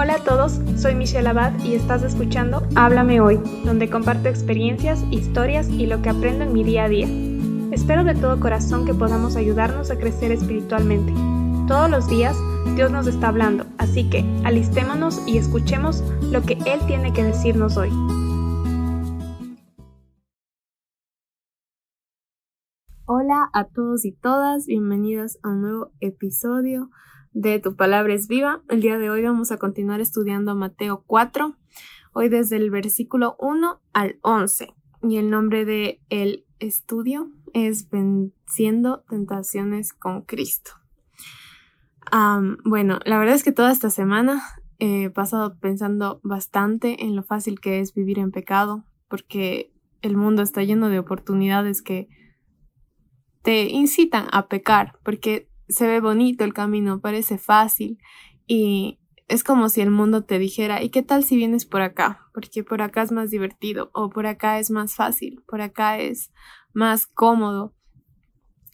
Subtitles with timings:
[0.00, 5.68] Hola a todos, soy Michelle Abad y estás escuchando Háblame Hoy, donde comparto experiencias, historias
[5.68, 7.08] y lo que aprendo en mi día a día.
[7.72, 11.12] Espero de todo corazón que podamos ayudarnos a crecer espiritualmente.
[11.66, 12.36] Todos los días
[12.76, 17.76] Dios nos está hablando, así que alistémonos y escuchemos lo que Él tiene que decirnos
[17.76, 17.90] hoy.
[23.04, 26.88] Hola a todos y todas, bienvenidos a un nuevo episodio
[27.40, 28.62] de Tu Palabra es Viva.
[28.68, 31.54] El día de hoy vamos a continuar estudiando Mateo 4,
[32.12, 34.74] hoy desde el versículo 1 al 11.
[35.04, 40.72] Y el nombre de el estudio es Venciendo Tentaciones con Cristo.
[42.64, 44.42] bueno, la verdad es que toda esta semana
[44.80, 50.42] he pasado pensando bastante en lo fácil que es vivir en pecado, porque el mundo
[50.42, 52.08] está lleno de oportunidades que
[53.42, 57.98] te incitan a pecar, porque se ve bonito el camino, parece fácil
[58.46, 62.26] y es como si el mundo te dijera, ¿y qué tal si vienes por acá?
[62.32, 66.32] Porque por acá es más divertido o por acá es más fácil, por acá es
[66.72, 67.74] más cómodo.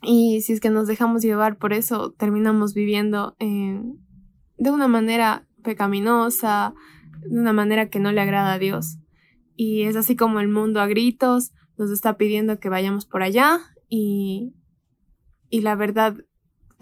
[0.01, 6.75] Y si es que nos dejamos llevar por eso, terminamos viviendo de una manera pecaminosa,
[7.29, 8.99] de una manera que no le agrada a Dios.
[9.57, 13.59] Y es así como el mundo a gritos nos está pidiendo que vayamos por allá
[13.89, 14.55] y,
[15.49, 16.17] y la verdad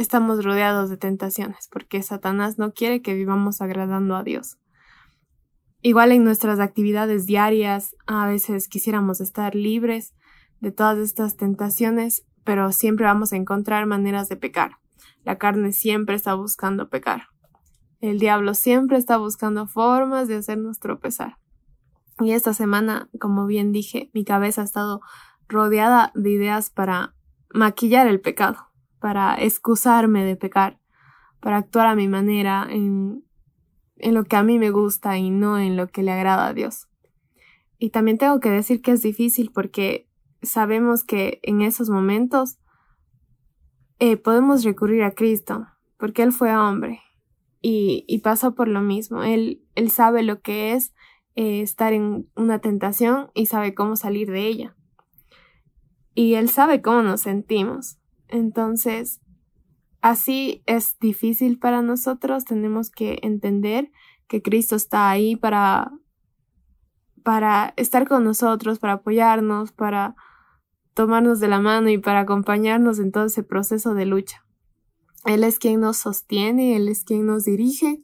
[0.03, 4.59] estamos rodeados de tentaciones, porque Satanás no quiere que vivamos agradando a Dios.
[5.81, 10.15] Igual en nuestras actividades diarias, a veces quisiéramos estar libres
[10.61, 14.73] de todas estas tentaciones, pero siempre vamos a encontrar maneras de pecar.
[15.25, 17.29] La carne siempre está buscando pecar.
[18.01, 21.39] El diablo siempre está buscando formas de hacernos tropezar.
[22.21, 25.01] Y esta semana, como bien dije, mi cabeza ha estado
[25.49, 27.15] rodeada de ideas para
[27.53, 28.72] maquillar el pecado
[29.03, 30.79] para excusarme de pecar,
[31.41, 33.25] para actuar a mi manera en,
[33.97, 36.55] en lo que a mí me gusta y no en lo que le agrada a
[36.55, 36.87] Dios.
[37.79, 40.09] Y también tengo que decir que es difícil porque
[40.41, 42.61] sabemos que en esos momentos
[43.99, 45.67] eh, podemos recurrir a Cristo,
[45.99, 47.01] porque Él fue hombre
[47.61, 49.25] y, y pasó por lo mismo.
[49.25, 50.95] Él, él sabe lo que es
[51.35, 54.77] eh, estar en una tentación y sabe cómo salir de ella.
[56.15, 57.99] Y Él sabe cómo nos sentimos.
[58.33, 59.21] Entonces,
[60.01, 63.93] así es difícil para nosotros, tenemos que entender
[64.27, 65.93] que Cristo está ahí para
[67.23, 70.17] para estar con nosotros, para apoyarnos, para
[70.95, 74.45] tomarnos de la mano y para acompañarnos en todo ese proceso de lucha.
[75.25, 78.03] Él es quien nos sostiene, Él es quien nos dirige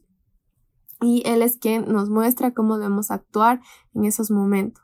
[1.01, 3.61] y Él es quien nos muestra cómo debemos actuar
[3.93, 4.83] en esos momentos.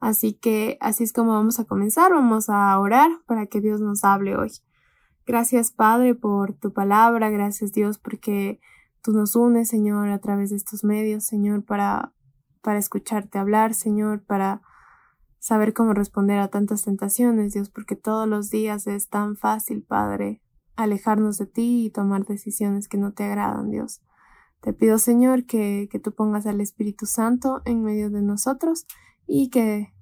[0.00, 4.04] Así que así es como vamos a comenzar, vamos a orar para que Dios nos
[4.04, 4.52] hable hoy.
[5.26, 8.60] Gracias Padre por tu palabra, gracias Dios porque
[9.02, 12.12] tú nos unes Señor a través de estos medios Señor para,
[12.62, 14.62] para escucharte hablar Señor, para
[15.40, 20.42] saber cómo responder a tantas tentaciones Dios porque todos los días es tan fácil Padre
[20.76, 24.02] alejarnos de ti y tomar decisiones que no te agradan Dios.
[24.60, 28.86] Te pido Señor que, que tú pongas al Espíritu Santo en medio de nosotros
[29.26, 29.92] y que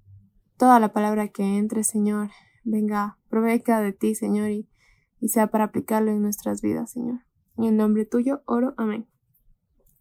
[0.58, 2.28] toda la palabra que entre Señor
[2.62, 4.68] venga, provenga de ti Señor y
[5.24, 7.20] y sea para aplicarlo en nuestras vidas, Señor.
[7.56, 8.74] En el nombre tuyo oro.
[8.76, 9.08] Amén.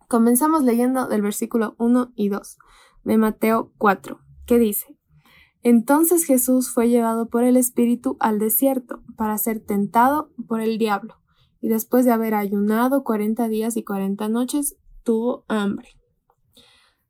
[0.09, 2.57] Comenzamos leyendo del versículo 1 y 2
[3.06, 5.00] de Mateo 4, que dice,
[5.61, 11.16] Entonces Jesús fue llevado por el Espíritu al desierto para ser tentado por el diablo,
[11.61, 15.88] y después de haber ayunado cuarenta días y cuarenta noches, tuvo hambre.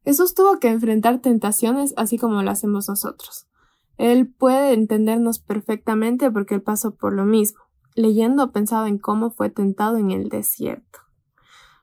[0.06, 3.48] Jesús tuvo que enfrentar tentaciones así como lo hacemos nosotros.
[3.98, 7.63] Él puede entendernos perfectamente porque él pasó por lo mismo.
[7.96, 11.00] Leyendo pensaba en cómo fue tentado en el desierto.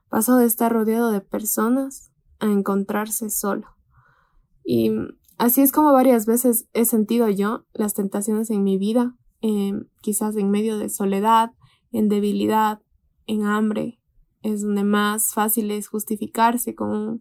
[0.09, 2.11] Pasó de estar rodeado de personas
[2.41, 3.69] a encontrarse solo.
[4.65, 4.91] Y
[5.39, 10.37] así es como varias veces he sentido yo las tentaciones en mi vida, em, quizás
[10.37, 11.53] en medio de soledad,
[11.93, 12.81] en debilidad,
[13.27, 14.01] en hambre.
[14.43, 17.21] Es donde más fácil es justificarse con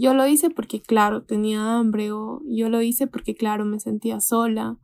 [0.00, 4.20] yo lo hice porque claro tenía hambre o yo lo hice porque claro me sentía
[4.20, 4.78] sola.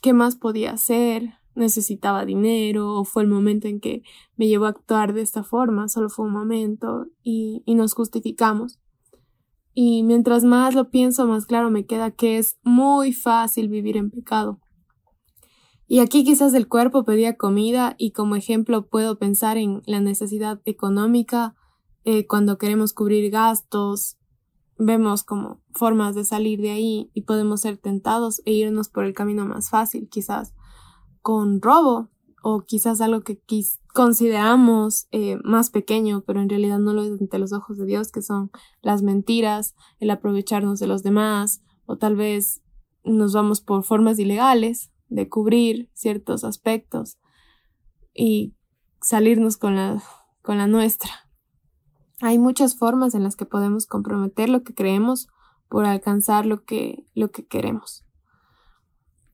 [0.00, 1.34] ¿Qué más podía hacer?
[1.54, 4.02] Necesitaba dinero o fue el momento en que
[4.36, 8.78] me llevó a actuar de esta forma, solo fue un momento y, y nos justificamos.
[9.74, 14.10] Y mientras más lo pienso, más claro me queda que es muy fácil vivir en
[14.10, 14.60] pecado.
[15.86, 20.60] Y aquí quizás el cuerpo pedía comida y como ejemplo puedo pensar en la necesidad
[20.64, 21.54] económica
[22.04, 24.16] eh, cuando queremos cubrir gastos,
[24.78, 29.14] vemos como formas de salir de ahí y podemos ser tentados e irnos por el
[29.14, 30.54] camino más fácil, quizás
[31.22, 32.10] con robo
[32.42, 33.40] o quizás algo que
[33.94, 38.10] consideramos eh, más pequeño, pero en realidad no lo es ante los ojos de Dios,
[38.10, 38.50] que son
[38.82, 42.62] las mentiras, el aprovecharnos de los demás, o tal vez
[43.04, 47.18] nos vamos por formas ilegales de cubrir ciertos aspectos
[48.14, 48.54] y
[49.00, 50.02] salirnos con la,
[50.42, 51.10] con la nuestra.
[52.20, 55.28] Hay muchas formas en las que podemos comprometer lo que creemos
[55.68, 58.04] por alcanzar lo que, lo que queremos.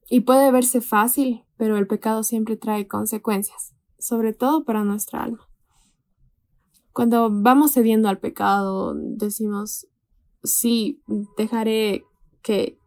[0.08, 5.46] Y puede verse fácil, pero el pecado siempre trae consecuencias, sobre todo para nuestra alma.
[6.93, 9.87] Cuando vamos cediendo al pecado, decimos,
[10.43, 11.02] sí,
[11.37, 12.05] dejaré
[12.43, 12.78] que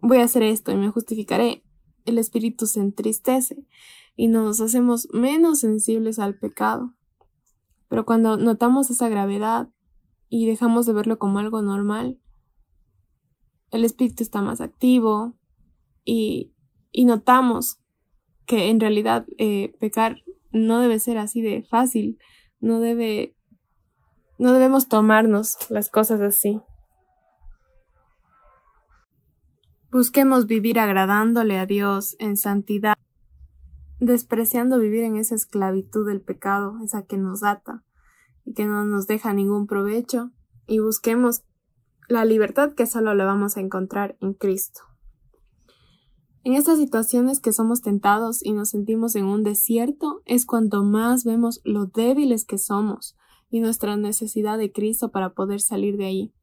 [0.00, 1.64] voy a hacer esto y me justificaré.
[2.04, 3.66] El espíritu se entristece
[4.16, 6.94] y nos hacemos menos sensibles al pecado.
[7.88, 9.68] Pero cuando notamos esa gravedad
[10.28, 12.20] y dejamos de verlo como algo normal,
[13.70, 15.34] el espíritu está más activo
[16.04, 16.52] y,
[16.90, 17.81] y notamos
[18.46, 20.16] que en realidad eh, pecar
[20.50, 22.18] no debe ser así de fácil,
[22.60, 23.34] no debe,
[24.38, 26.60] no debemos tomarnos las cosas así.
[29.90, 32.94] Busquemos vivir agradándole a Dios en santidad,
[34.00, 37.84] despreciando vivir en esa esclavitud del pecado, esa que nos ata
[38.44, 40.30] y que no nos deja ningún provecho,
[40.66, 41.42] y busquemos
[42.08, 44.91] la libertad que solo la vamos a encontrar en Cristo.
[46.44, 51.24] En estas situaciones que somos tentados y nos sentimos en un desierto es cuando más
[51.24, 53.16] vemos lo débiles que somos
[53.48, 56.34] y nuestra necesidad de Cristo para poder salir de ahí.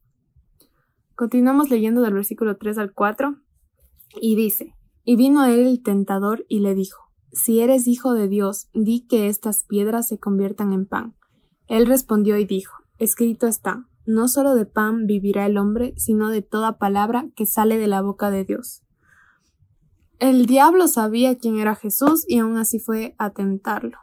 [1.16, 3.36] Continuamos leyendo del versículo 3 al 4
[4.22, 4.74] y dice,
[5.04, 9.06] y vino a él el tentador y le dijo, si eres hijo de Dios, di
[9.06, 11.14] que estas piedras se conviertan en pan.
[11.66, 16.40] Él respondió y dijo, escrito está, no solo de pan vivirá el hombre, sino de
[16.40, 18.82] toda palabra que sale de la boca de Dios.
[20.20, 23.96] El diablo sabía quién era Jesús y aún así fue a tentarlo.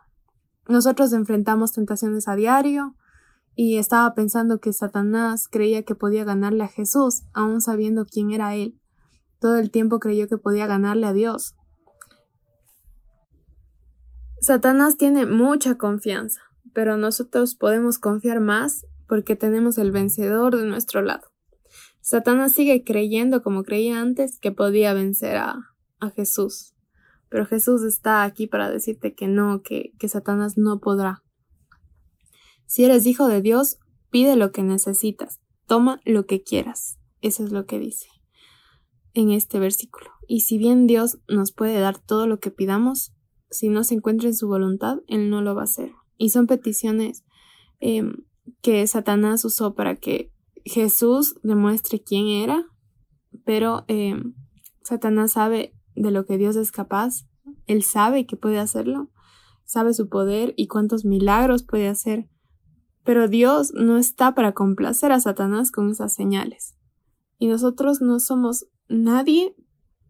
[0.68, 2.96] Nosotros enfrentamos tentaciones a diario
[3.54, 8.56] y estaba pensando que Satanás creía que podía ganarle a Jesús, aún sabiendo quién era
[8.56, 8.80] él.
[9.40, 11.54] Todo el tiempo creyó que podía ganarle a Dios.
[14.42, 16.42] Satanás tiene mucha confianza,
[16.74, 21.28] pero nosotros podemos confiar más porque tenemos el vencedor de nuestro lado.
[22.02, 26.76] Satanás sigue creyendo como creía antes que podía vencer a, a Jesús.
[27.30, 31.24] Pero Jesús está aquí para decirte que no, que, que Satanás no podrá.
[32.66, 33.78] Si eres hijo de Dios,
[34.10, 37.00] pide lo que necesitas, toma lo que quieras.
[37.22, 38.08] Eso es lo que dice
[39.18, 40.12] en este versículo.
[40.28, 43.14] Y si bien Dios nos puede dar todo lo que pidamos,
[43.50, 45.92] si no se encuentra en su voluntad, Él no lo va a hacer.
[46.18, 47.24] Y son peticiones
[47.80, 48.26] em,
[48.62, 50.32] que Satanás usó para que
[50.66, 52.66] Jesús demuestre quién era,
[53.44, 54.36] pero em,
[54.84, 57.28] Satanás sabe de lo que Dios es capaz.
[57.66, 59.10] Él sabe que puede hacerlo,
[59.66, 62.30] sabe su poder y cuántos milagros puede hacer.
[63.04, 66.78] Pero Dios no está para complacer a Satanás con esas señales.
[67.40, 69.56] Y nosotros no somos nadie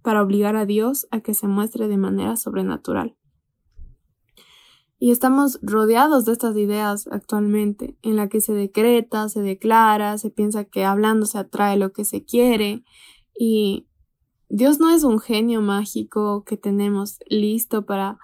[0.01, 3.18] para obligar a Dios a que se muestre de manera sobrenatural.
[5.00, 10.31] Y estamos rodeados de estas ideas actualmente, en la que se decreta, se declara, se
[10.31, 12.84] piensa que hablando se atrae lo que se quiere,
[13.38, 13.88] y
[14.50, 18.18] Dios no es un genio mágico que tenemos listo para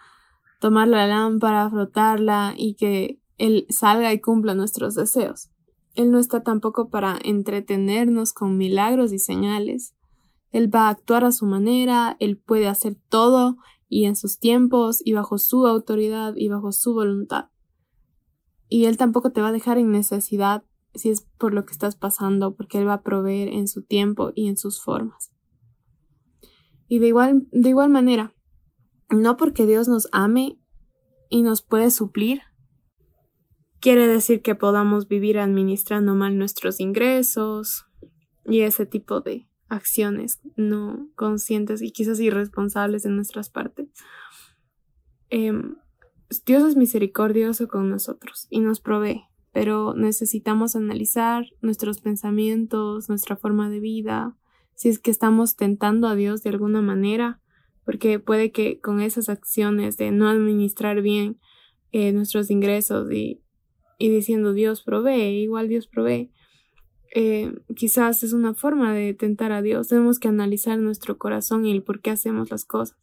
[0.60, 5.50] tomar la lámpara, frotarla y que Él salga y cumpla nuestros deseos.
[5.96, 9.96] Él no está tampoco para entretenernos con milagros y señales.
[10.52, 13.58] Él va a actuar a su manera, Él puede hacer todo
[13.90, 17.50] y en sus tiempos y bajo su autoridad y bajo su voluntad.
[18.70, 20.64] Y Él tampoco te va a dejar en necesidad
[20.96, 24.32] si es por lo que estás pasando, porque Él va a proveer en su tiempo
[24.34, 25.34] y en sus formas.
[26.94, 28.36] Y de igual, de igual manera,
[29.10, 30.60] no porque Dios nos ame
[31.28, 32.44] y nos puede suplir,
[33.80, 37.88] quiere decir que podamos vivir administrando mal nuestros ingresos
[38.46, 43.90] y ese tipo de acciones no conscientes y quizás irresponsables de nuestras partes.
[45.32, 45.78] Em,
[46.46, 53.72] Dios es misericordioso con nosotros y nos provee, pero necesitamos analizar nuestros pensamientos, nuestra forma
[53.72, 54.38] de vida,
[54.76, 57.42] si es que estamos tentando a Dios de alguna manera,
[57.86, 61.40] porque puede que con esas acciones de no administrar bien
[61.92, 63.42] eh, nuestros ingresos y,
[63.98, 66.32] y, diciendo Dios provee, igual Dios provee,
[67.16, 69.90] eh, quizás es una forma de tentar a Dios.
[69.90, 72.98] Tenemos que analizar nuestro corazón y el por qué hacemos las cosas.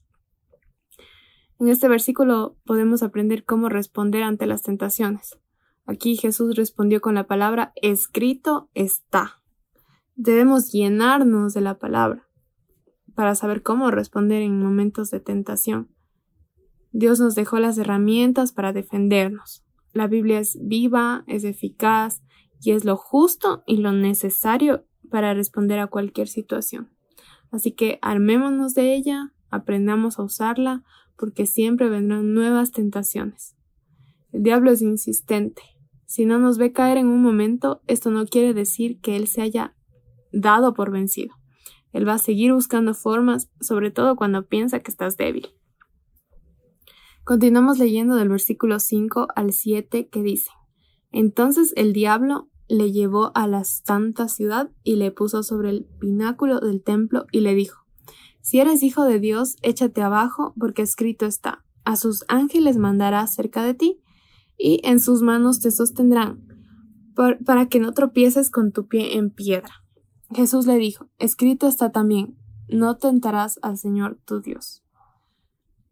[1.60, 5.38] En este versículo podemos aprender cómo responder ante las tentaciones.
[5.86, 9.39] Aquí Jesús respondió con la palabra escrito está
[10.22, 12.28] debemos llenarnos de la palabra
[13.14, 15.88] para saber cómo responder en momentos de tentación.
[16.92, 19.64] Dios nos dejó las herramientas para defendernos.
[19.92, 22.22] La Biblia es viva, es eficaz
[22.60, 26.90] y es lo justo y lo necesario para responder a cualquier situación.
[27.50, 30.84] Así que armémonos de ella, aprendamos a usarla,
[31.16, 33.56] porque siempre vendrán nuevas tentaciones.
[34.32, 35.62] El diablo es insistente.
[36.04, 39.42] Si no nos ve caer en un momento, esto no quiere decir que él se
[39.42, 39.74] haya
[40.32, 41.34] dado por vencido.
[41.92, 45.48] Él va a seguir buscando formas, sobre todo cuando piensa que estás débil.
[47.24, 50.50] Continuamos leyendo del versículo 5 al 7 que dice,
[51.12, 56.60] Entonces el diablo le llevó a la santa ciudad y le puso sobre el pináculo
[56.60, 57.84] del templo y le dijo,
[58.40, 63.62] Si eres hijo de Dios, échate abajo, porque escrito está, a sus ángeles mandará cerca
[63.64, 64.00] de ti,
[64.56, 66.46] y en sus manos te sostendrán,
[67.44, 69.84] para que no tropieces con tu pie en piedra.
[70.32, 74.84] Jesús le dijo, escrito está también, no tentarás al Señor tu Dios.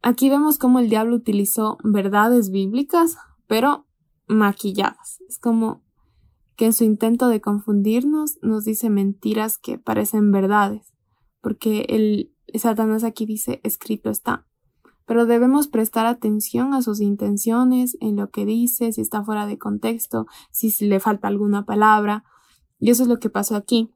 [0.00, 3.16] Aquí vemos cómo el diablo utilizó verdades bíblicas,
[3.48, 3.86] pero
[4.28, 5.20] maquilladas.
[5.28, 5.82] Es como
[6.56, 10.92] que en su intento de confundirnos nos dice mentiras que parecen verdades,
[11.40, 14.46] porque el Satanás aquí dice escrito está.
[15.04, 19.56] Pero debemos prestar atención a sus intenciones, en lo que dice, si está fuera de
[19.56, 22.24] contexto, si le falta alguna palabra.
[22.78, 23.90] Y eso es lo que pasó aquí.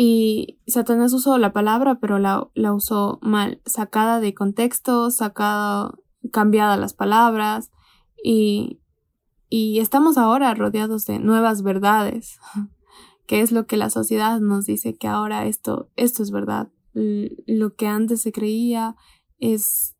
[0.00, 5.92] Y Satanás usó la palabra, pero la, la usó mal, sacada de contexto, sacada,
[6.30, 7.72] cambiada las palabras,
[8.22, 8.78] y
[9.50, 12.38] y estamos ahora rodeados de nuevas verdades,
[13.26, 16.68] que es lo que la sociedad nos dice que ahora esto, esto es verdad.
[16.94, 18.96] Lo que antes se creía
[19.38, 19.94] es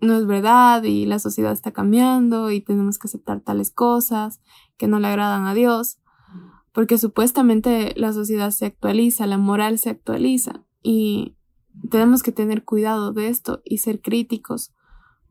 [0.00, 4.40] no es verdad y la sociedad está cambiando y tenemos que aceptar tales cosas
[4.76, 5.98] que no le agradan a Dios,
[6.78, 11.34] porque supuestamente la sociedad se actualiza, la moral se actualiza y
[11.90, 14.72] tenemos que tener cuidado de esto y ser críticos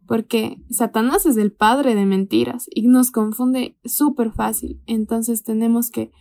[0.06, 4.82] porque Satanás es el padre de mentiras y nos confunde súper fácil.
[4.88, 6.12] Entonces tenemos que,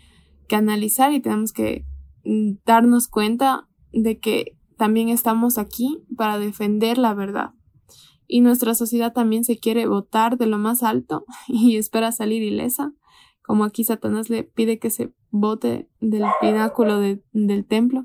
[0.53, 1.85] analizar y tenemos que
[2.25, 7.51] mm, darnos cuenta de que también estamos aquí para defender la verdad.
[8.29, 12.93] Y nuestra sociedad también se quiere votar de lo más alto y espera salir ilesa,
[13.47, 18.03] como aquí Satanás le pide que se vote del pináculo del templo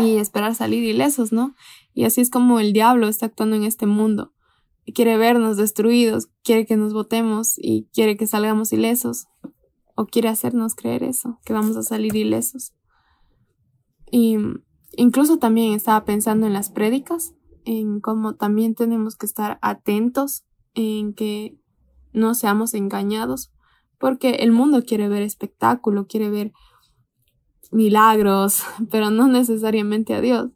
[0.00, 1.54] y esperar salir ilesos, ¿no?
[1.94, 4.32] Y así es como el diablo está actuando en este mundo
[4.92, 9.26] quiere vernos destruidos, quiere que nos votemos y quiere que salgamos ilesos.
[9.98, 12.74] O quiere hacernos creer eso, que vamos a salir ilesos.
[14.10, 14.36] Y
[14.92, 21.14] incluso también estaba pensando en las prédicas, en cómo también tenemos que estar atentos en
[21.14, 21.58] que
[22.12, 23.50] no seamos engañados,
[23.98, 26.52] porque el mundo quiere ver espectáculo, quiere ver
[27.72, 30.50] milagros, pero no necesariamente a Dios.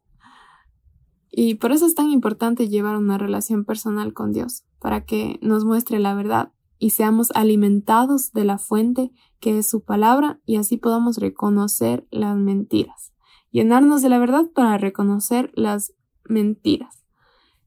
[1.32, 5.64] Y por eso es tan importante llevar una relación personal con Dios, para que nos
[5.64, 10.76] muestre la verdad y seamos alimentados de la fuente que es su palabra y así
[10.76, 13.12] podamos reconocer las mentiras.
[13.52, 15.92] Llenarnos de la verdad para reconocer las
[16.24, 17.04] mentiras.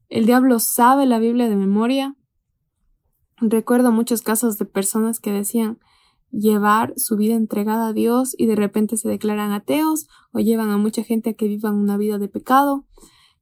[0.08, 2.16] El diablo sabe la Biblia de memoria.
[3.50, 5.78] Recuerdo muchos casos de personas que decían
[6.30, 10.78] llevar su vida entregada a Dios y de repente se declaran ateos o llevan a
[10.78, 12.84] mucha gente a que vivan una vida de pecado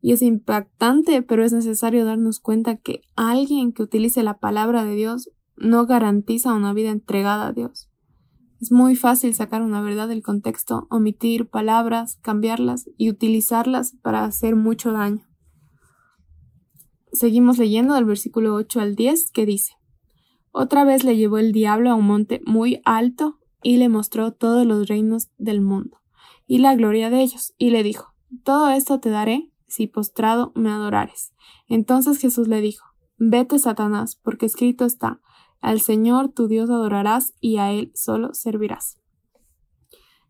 [0.01, 4.97] y es impactante, pero es necesario darnos cuenta que alguien que utilice la palabra de
[4.97, 7.89] Dios no garantiza una vida entregada a Dios.
[8.61, 14.57] Es muy fácil sacar una verdad del contexto, omitir palabras, cambiarlas y utilizarlas para hacer
[14.57, 15.25] mucho daño.
[17.13, 19.75] Seguimos leyendo del versículo 8 al 10 que dice,
[20.53, 24.67] Otra vez le llevó el diablo a un monte muy alto y le mostró todos
[24.67, 26.03] los reinos del mundo
[26.47, 28.13] y la gloria de ellos, y le dijo,
[28.45, 31.33] Todo esto te daré si postrado me adorares.
[31.67, 32.85] Entonces Jesús le dijo,
[33.17, 35.21] Vete, Satanás, porque escrito está,
[35.61, 38.99] al Señor tu Dios adorarás y a Él solo servirás.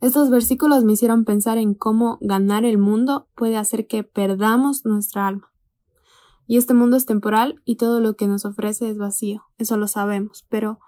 [0.01, 5.27] Estos versículos me hicieron pensar en cómo ganar el mundo puede hacer que perdamos nuestra
[5.27, 5.52] alma.
[6.53, 9.89] Y este mundo es temporal y todo lo que nos ofrece es vacío, eso lo
[9.89, 10.81] sabemos, pero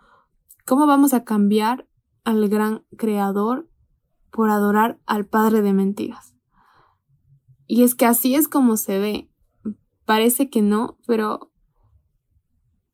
[0.67, 1.89] ¿cómo vamos a cambiar
[2.23, 3.67] al gran Creador
[4.31, 6.35] por adorar al Padre de mentiras?
[7.67, 9.31] Y es que así es como se ve.
[10.05, 11.51] Parece que no, pero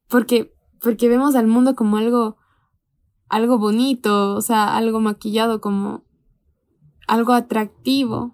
[0.08, 2.36] porque porque vemos al mundo como algo
[3.28, 6.04] algo bonito, o sea, algo maquillado como
[7.08, 8.32] algo atractivo.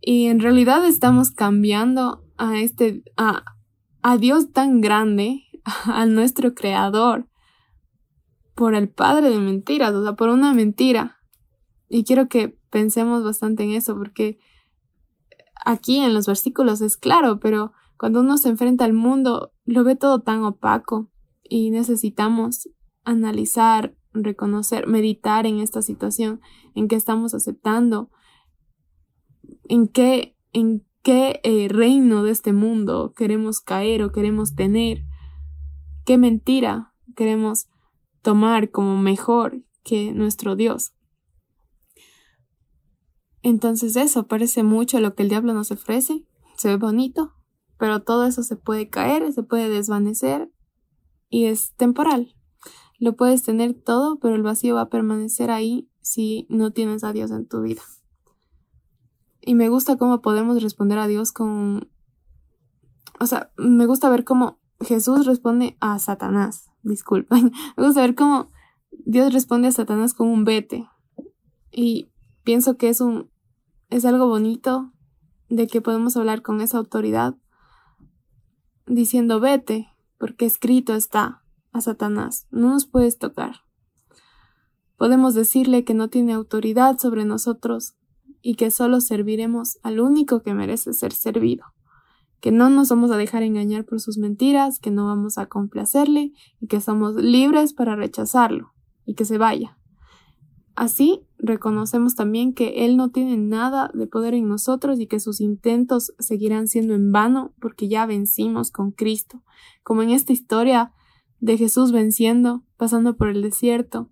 [0.00, 3.44] Y en realidad estamos cambiando a este a,
[4.02, 5.44] a Dios tan grande,
[5.84, 7.28] a nuestro creador
[8.54, 11.18] por el padre de mentiras, o sea, por una mentira.
[11.88, 14.38] Y quiero que pensemos bastante en eso porque
[15.64, 19.94] aquí en los versículos es claro, pero Cuando uno se enfrenta al mundo, lo ve
[19.94, 21.08] todo tan opaco
[21.44, 22.68] y necesitamos
[23.04, 26.40] analizar, reconocer, meditar en esta situación,
[26.74, 28.10] en qué estamos aceptando,
[29.68, 35.04] en qué, en qué eh, reino de este mundo queremos caer o queremos tener,
[36.04, 37.66] qué mentira queremos
[38.22, 40.92] tomar como mejor que nuestro Dios.
[43.42, 46.24] Entonces eso parece mucho lo que el diablo nos ofrece,
[46.56, 47.32] se ve bonito,
[47.76, 50.52] pero todo eso se puede caer, se puede desvanecer
[51.28, 52.36] y es temporal.
[53.00, 57.12] Lo puedes tener todo, pero el vacío va a permanecer ahí si no tienes a
[57.12, 57.82] Dios en tu vida.
[59.44, 61.90] Y me gusta cómo podemos responder a Dios con...
[63.20, 66.70] O sea, me gusta ver cómo Jesús responde a Satanás.
[66.82, 67.52] Disculpen.
[67.76, 68.50] Me gusta ver cómo
[68.90, 70.88] Dios responde a Satanás con un vete.
[71.70, 72.10] Y
[72.42, 73.30] pienso que es un
[73.92, 74.90] es algo bonito
[75.50, 77.36] de que podemos hablar con esa autoridad
[78.86, 83.56] diciendo vete, porque escrito está a Satanás, no nos puedes tocar.
[84.96, 87.96] Podemos decirle que no tiene autoridad sobre nosotros
[88.42, 91.64] y que solo serviremos al único que merece ser servido,
[92.40, 96.32] que no nos vamos a dejar engañar por sus mentiras, que no vamos a complacerle
[96.60, 98.74] y que somos libres para rechazarlo
[99.06, 99.78] y que se vaya.
[100.74, 105.40] Así reconocemos también que Él no tiene nada de poder en nosotros y que sus
[105.40, 109.42] intentos seguirán siendo en vano porque ya vencimos con Cristo,
[109.82, 110.92] como en esta historia
[111.40, 114.10] de Jesús venciendo, pasando por el desierto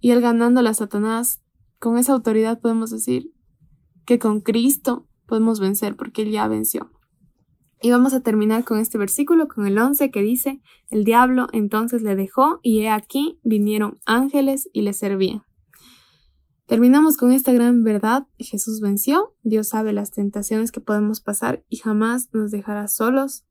[0.00, 1.42] y Él ganando a Satanás.
[1.78, 3.32] Con esa autoridad podemos decir
[4.04, 6.90] que con Cristo podemos vencer porque Él ya venció.
[7.80, 12.02] Y vamos a terminar con este versículo, con el 11 que dice, el diablo entonces
[12.02, 15.44] le dejó y he aquí vinieron ángeles y le servían.
[16.66, 18.26] Terminamos con esta gran verdad.
[18.38, 23.44] Jesús venció, Dios sabe las tentaciones que podemos pasar y jamás nos dejará solos.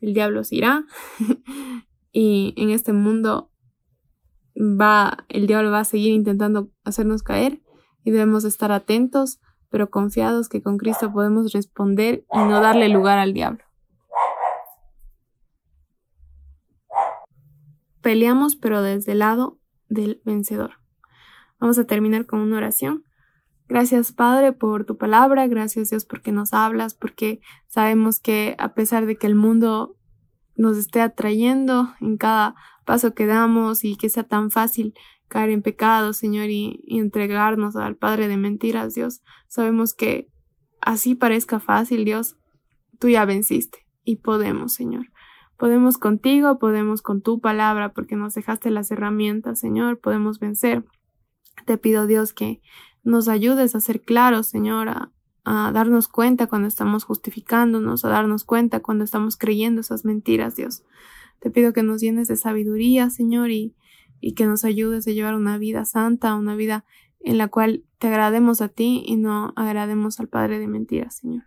[0.00, 0.86] El diablo se irá
[2.12, 3.50] y en este mundo
[4.56, 7.61] va, el diablo va a seguir intentando hacernos caer
[8.04, 13.18] y debemos estar atentos, pero confiados que con Cristo podemos responder y no darle lugar
[13.18, 13.64] al diablo.
[18.02, 20.72] Peleamos pero desde el lado del vencedor.
[21.60, 23.04] Vamos a terminar con una oración.
[23.68, 29.06] Gracias Padre por tu palabra, gracias Dios porque nos hablas, porque sabemos que a pesar
[29.06, 29.96] de que el mundo
[30.56, 34.94] nos esté atrayendo en cada paso que damos y que sea tan fácil
[35.32, 40.28] caer en pecado, Señor, y, entregarnos al Padre de mentiras, Dios, sabemos que
[40.82, 42.36] así parezca fácil, Dios,
[42.98, 45.06] tú ya venciste y podemos, Señor.
[45.56, 50.84] Podemos contigo, podemos con tu palabra, porque nos dejaste las herramientas, Señor, podemos vencer.
[51.64, 52.60] Te pido, Dios, que
[53.02, 55.12] nos ayudes a ser claros, Señor, a,
[55.44, 60.82] darnos cuenta cuando estamos justificándonos, a darnos cuenta cuando estamos creyendo esas mentiras, Dios.
[61.40, 63.74] Te pido que nos llenes de sabiduría, Señor, y,
[64.22, 66.86] y que nos ayudes a llevar una vida santa, una vida
[67.20, 71.44] en la cual te agrademos a ti y no agrademos al Padre de mentiras, Señor.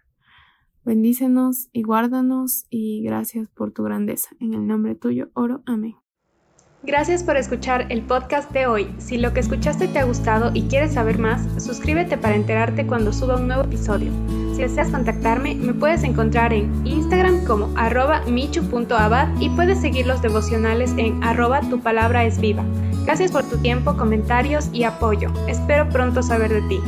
[0.83, 4.35] Bendícenos y guárdanos y gracias por tu grandeza.
[4.39, 5.63] En el nombre tuyo oro.
[5.65, 5.95] Amén.
[6.83, 8.93] Gracias por escuchar el podcast de hoy.
[8.99, 13.11] Si lo que escuchaste te ha gustado y quieres saber más, suscríbete para enterarte cuando
[13.11, 14.11] suba un nuevo episodio.
[14.55, 20.21] Si deseas contactarme, me puedes encontrar en Instagram como arroba michu.abad y puedes seguir los
[20.21, 22.63] devocionales en arroba tu palabra es viva.
[23.03, 25.29] Gracias por tu tiempo, comentarios y apoyo.
[25.49, 26.79] Espero pronto saber de ti.